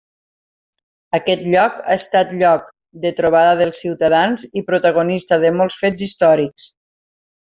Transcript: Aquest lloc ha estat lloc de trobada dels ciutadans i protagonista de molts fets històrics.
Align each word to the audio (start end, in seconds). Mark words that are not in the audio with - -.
Aquest 1.17 1.43
lloc 1.55 1.75
ha 1.89 1.97
estat 1.97 2.31
lloc 2.39 2.65
de 3.05 3.11
trobada 3.21 3.53
dels 3.59 3.83
ciutadans 3.85 4.47
i 4.63 4.67
protagonista 4.71 5.39
de 5.45 5.53
molts 5.59 5.79
fets 5.83 6.07
històrics. 6.07 6.67